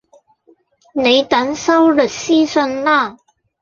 [0.95, 3.17] 你等收律師信啦